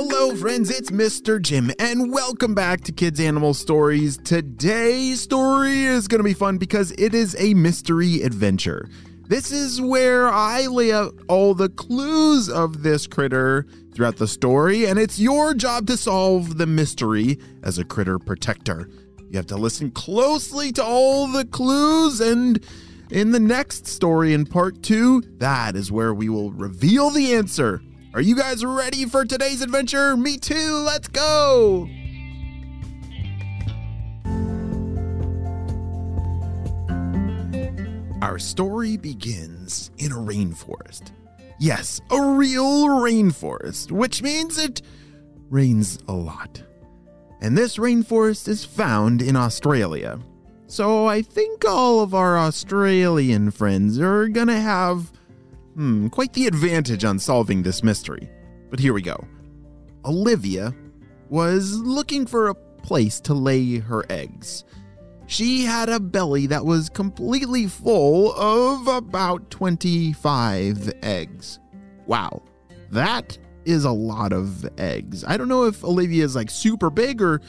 [0.00, 1.42] Hello, friends, it's Mr.
[1.42, 4.16] Jim, and welcome back to Kids Animal Stories.
[4.16, 8.88] Today's story is going to be fun because it is a mystery adventure.
[9.26, 14.86] This is where I lay out all the clues of this critter throughout the story,
[14.86, 18.88] and it's your job to solve the mystery as a critter protector.
[19.28, 22.64] You have to listen closely to all the clues, and
[23.10, 27.82] in the next story in part two, that is where we will reveal the answer.
[28.18, 30.16] Are you guys ready for today's adventure?
[30.16, 31.88] Me too, let's go!
[38.20, 41.12] Our story begins in a rainforest.
[41.60, 44.82] Yes, a real rainforest, which means it
[45.48, 46.60] rains a lot.
[47.40, 50.18] And this rainforest is found in Australia.
[50.66, 55.12] So I think all of our Australian friends are gonna have,
[55.74, 58.28] hmm, quite the advantage on solving this mystery.
[58.70, 59.26] But here we go.
[60.04, 60.74] Olivia
[61.28, 64.64] was looking for a place to lay her eggs.
[65.26, 71.58] She had a belly that was completely full of about 25 eggs.
[72.06, 72.42] Wow,
[72.90, 75.24] that is a lot of eggs.
[75.24, 77.42] I don't know if Olivia is like super big or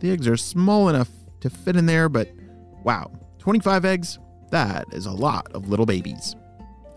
[0.00, 1.08] the eggs are small enough
[1.40, 2.28] to fit in there, but
[2.84, 4.18] wow, 25 eggs?
[4.50, 6.36] That is a lot of little babies.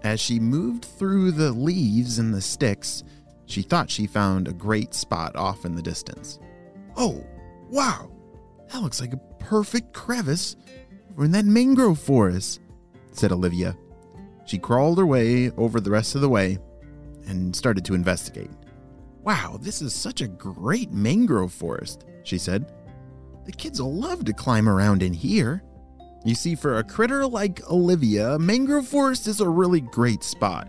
[0.06, 3.04] As she moved through the leaves and the sticks,
[3.48, 6.38] she thought she found a great spot off in the distance.
[6.96, 7.26] Oh,
[7.72, 8.12] wow!
[8.72, 10.58] That looks like a perfect crevice
[11.18, 12.60] in that mangrove forest,
[13.14, 13.76] said Olivia.
[14.46, 16.60] She crawled her way over the rest of the way
[17.26, 18.52] and started to investigate.
[19.24, 22.72] Wow, this is such a great mangrove forest, she said.
[23.48, 25.64] The kids will love to climb around in here.
[26.26, 30.68] You see, for a critter like Olivia, mangrove forest is a really great spot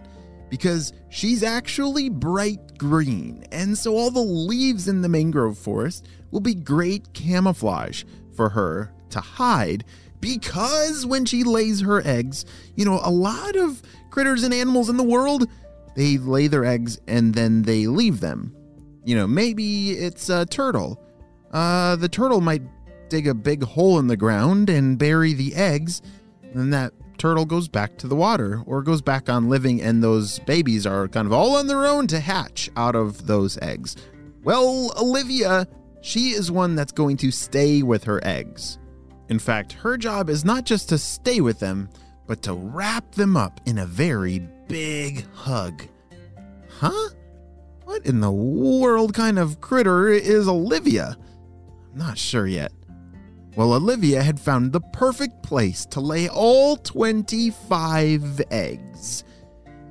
[0.51, 6.41] because she's actually bright green, and so all the leaves in the mangrove forest will
[6.41, 9.85] be great camouflage for her to hide
[10.21, 13.81] because when she lays her eggs, you know, a lot of
[14.11, 15.49] critters and animals in the world,
[15.95, 18.55] they lay their eggs and then they leave them.
[19.05, 21.03] You know, maybe it's a turtle.
[21.51, 22.63] Uh, the turtle might
[23.09, 26.03] dig a big hole in the ground and bury the eggs,
[26.55, 30.39] and that turtle goes back to the water or goes back on living, and those
[30.41, 33.97] babies are kind of all on their own to hatch out of those eggs.
[34.43, 35.67] Well, Olivia,
[36.03, 38.79] she is one that's going to stay with her eggs.
[39.29, 41.89] In fact, her job is not just to stay with them,
[42.27, 45.83] but to wrap them up in a very big hug.
[46.79, 47.11] Huh?
[47.85, 51.17] What in the world kind of critter is Olivia?
[51.93, 52.73] I'm not sure yet.
[53.57, 59.25] Well, Olivia had found the perfect place to lay all 25 eggs.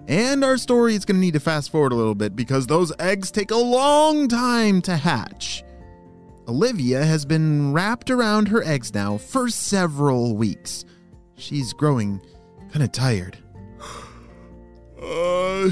[0.07, 2.93] And our story is going to need to fast forward a little bit because those
[2.99, 5.63] eggs take a long time to hatch.
[6.47, 10.85] Olivia has been wrapped around her eggs now for several weeks.
[11.35, 12.21] She's growing
[12.71, 13.35] kind of tired.
[15.01, 15.71] Uh,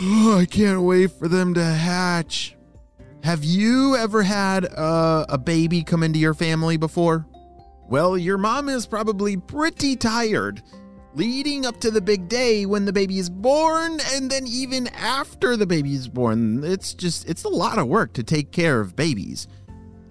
[0.00, 2.55] oh, I can't wait for them to hatch.
[3.26, 7.26] Have you ever had uh, a baby come into your family before?
[7.88, 10.62] Well, your mom is probably pretty tired
[11.12, 15.56] leading up to the big day when the baby is born and then even after
[15.56, 16.62] the baby is born.
[16.62, 19.48] It's just, it's a lot of work to take care of babies.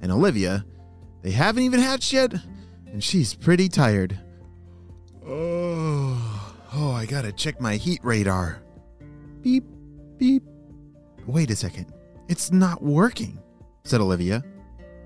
[0.01, 0.65] And Olivia,
[1.21, 2.33] they haven't even hatched yet,
[2.91, 4.19] and she's pretty tired.
[5.25, 8.61] Oh, oh, I gotta check my heat radar.
[9.41, 9.63] Beep,
[10.17, 10.43] beep.
[11.25, 11.94] Wait a second.
[12.27, 13.39] It's not working,
[13.83, 14.43] said Olivia.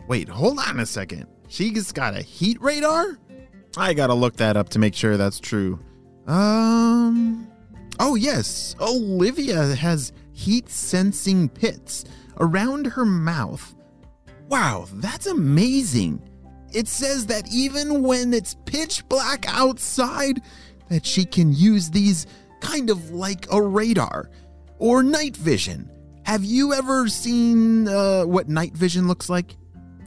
[0.07, 1.27] Wait, hold on a second.
[1.47, 3.17] She's got a heat radar?
[3.77, 5.79] I gotta look that up to make sure that's true.
[6.27, 7.47] Um.
[7.99, 8.75] Oh, yes.
[8.79, 12.05] Olivia has heat sensing pits
[12.39, 13.75] around her mouth.
[14.47, 16.21] Wow, that's amazing.
[16.71, 20.41] It says that even when it's pitch black outside,
[20.89, 22.25] that she can use these
[22.61, 24.29] kind of like a radar
[24.77, 25.89] or night vision
[26.29, 29.55] have you ever seen uh, what night vision looks like?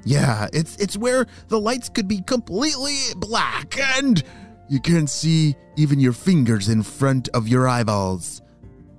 [0.04, 4.22] Yeah, it's it's where the lights could be completely black and
[4.68, 8.40] you can't see even your fingers in front of your eyeballs.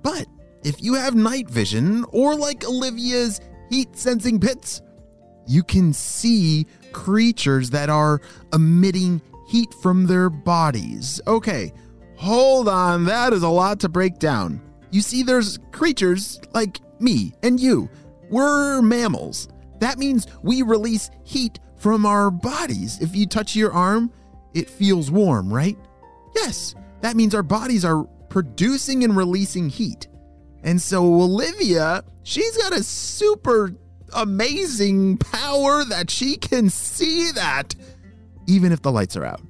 [0.02, 0.26] But
[0.64, 3.40] if you have night vision or like Olivia's
[3.70, 4.82] heat sensing pits,
[5.46, 8.20] you can see creatures that are
[8.52, 11.22] emitting heat from their bodies.
[11.26, 11.72] Okay,
[12.16, 14.60] hold on, that is a lot to break down.
[14.90, 17.88] You see, there's creatures like me, and you.
[18.30, 19.48] We're mammals.
[19.80, 23.00] That means we release heat from our bodies.
[23.00, 24.12] If you touch your arm,
[24.54, 25.76] it feels warm, right?
[26.34, 30.08] Yes, that means our bodies are producing and releasing heat.
[30.62, 33.72] And so Olivia, she's got a super
[34.14, 37.74] amazing power that she can see that
[38.46, 39.42] even if the lights are out.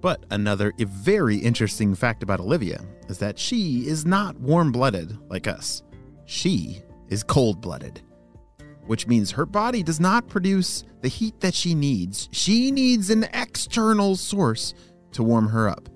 [0.00, 5.46] But another very interesting fact about Olivia is that she is not warm blooded like
[5.48, 5.82] us.
[6.26, 8.00] She is cold blooded,
[8.86, 12.28] which means her body does not produce the heat that she needs.
[12.32, 14.74] She needs an external source
[15.12, 15.88] to warm her up.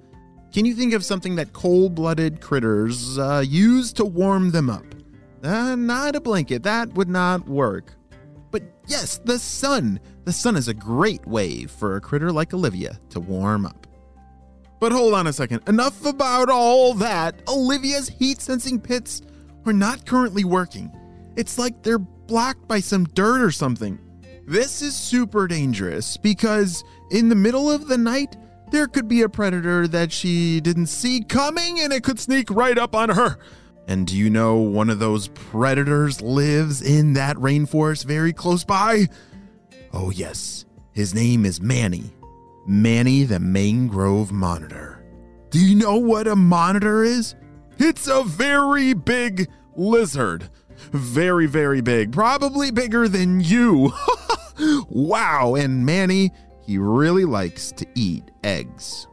[0.53, 4.85] Can you think of something that cold blooded critters uh, use to warm them up?
[5.43, 7.95] Uh, not a blanket, that would not work.
[8.51, 10.01] But yes, the sun.
[10.25, 13.87] The sun is a great way for a critter like Olivia to warm up.
[14.81, 15.63] But hold on a second.
[15.69, 17.43] Enough about all that.
[17.49, 19.23] Olivia's heat sensing pits
[19.67, 20.91] are not currently working.
[21.37, 23.99] It's like they're blocked by some dirt or something.
[24.47, 28.37] This is super dangerous because in the middle of the night,
[28.71, 32.79] there could be a predator that she didn't see coming and it could sneak right
[32.79, 33.39] up on her.
[33.87, 39.09] And do you know one of those predators lives in that rainforest very close by?
[39.93, 40.65] Oh, yes.
[40.93, 42.13] His name is Manny.
[42.67, 45.05] Manny the Mangrove Monitor.
[45.51, 47.35] Do you know what a monitor is?
[47.83, 50.51] It's a very big lizard.
[50.93, 52.13] Very, very big.
[52.13, 53.91] Probably bigger than you.
[54.91, 55.55] wow.
[55.55, 56.31] And Manny,
[56.67, 59.07] he really likes to eat eggs.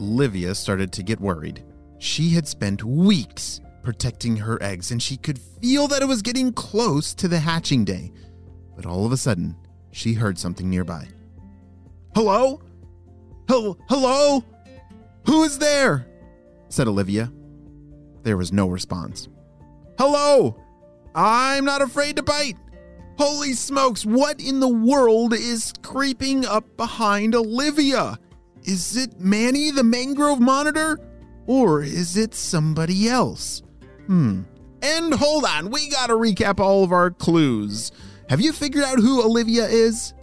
[0.00, 1.62] Olivia started to get worried.
[1.98, 6.50] She had spent weeks protecting her eggs, and she could feel that it was getting
[6.50, 8.10] close to the hatching day.
[8.74, 9.54] But all of a sudden,
[9.90, 11.08] she heard something nearby.
[12.14, 12.62] Hello?
[13.48, 14.42] Hel- hello?
[15.26, 16.06] Who is there?
[16.70, 17.30] said Olivia.
[18.22, 19.28] There was no response.
[19.98, 20.56] Hello?
[21.14, 22.56] I'm not afraid to bite.
[23.18, 28.18] Holy smokes, what in the world is creeping up behind Olivia?
[28.64, 30.98] Is it Manny the Mangrove Monitor?
[31.46, 33.62] Or is it somebody else?
[34.06, 34.42] Hmm.
[34.82, 37.92] And hold on, we gotta recap all of our clues.
[38.28, 40.14] Have you figured out who Olivia is?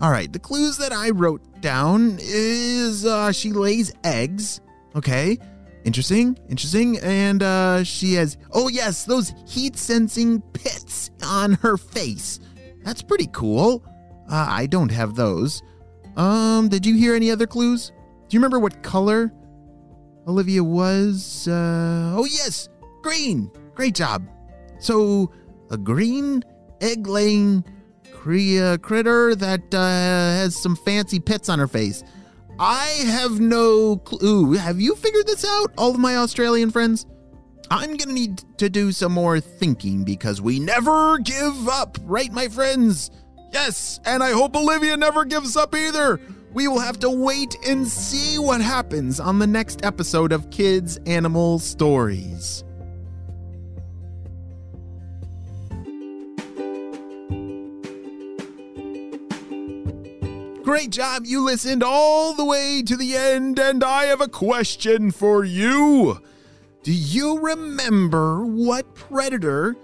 [0.00, 4.60] All right, the clues that I wrote down is uh, she lays eggs.
[4.96, 5.38] Okay,
[5.84, 6.98] interesting, interesting.
[6.98, 12.40] And uh, she has, oh, yes, those heat sensing pits on her face.
[12.84, 13.84] That's pretty cool.
[14.30, 15.62] Uh, I don't have those.
[16.16, 17.92] Um, did you hear any other clues?
[18.28, 19.32] Do you remember what color
[20.26, 21.48] Olivia was?
[21.48, 22.68] Uh, oh, yes,
[23.02, 23.50] green.
[23.74, 24.26] Great job.
[24.78, 25.30] So,
[25.70, 26.42] a green
[26.80, 27.64] egg laying
[28.12, 32.02] cre- critter that uh, has some fancy pits on her face.
[32.62, 34.52] I have no clue.
[34.52, 37.06] Have you figured this out, all of my Australian friends?
[37.70, 42.48] I'm gonna need to do some more thinking because we never give up, right, my
[42.48, 43.10] friends?
[43.50, 46.20] Yes, and I hope Olivia never gives up either.
[46.52, 50.98] We will have to wait and see what happens on the next episode of Kids
[51.06, 52.62] Animal Stories.
[60.70, 61.26] Great job.
[61.26, 66.22] You listened all the way to the end, and I have a question for you.
[66.84, 69.74] Do you remember what predator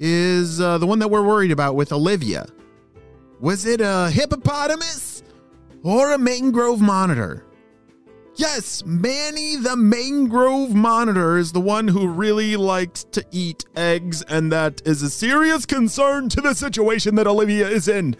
[0.00, 2.48] is uh, the one that we're worried about with Olivia?
[3.38, 5.22] Was it a hippopotamus
[5.84, 7.44] or a mangrove monitor?
[8.34, 14.50] Yes, Manny the mangrove monitor is the one who really likes to eat eggs, and
[14.50, 18.16] that is a serious concern to the situation that Olivia is in.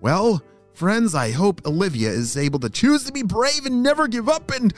[0.00, 0.40] Well,
[0.74, 4.50] friends, I hope Olivia is able to choose to be brave and never give up.
[4.50, 4.72] And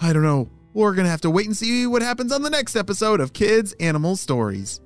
[0.00, 2.50] I don't know, we're going to have to wait and see what happens on the
[2.50, 4.80] next episode of Kids Animal Stories.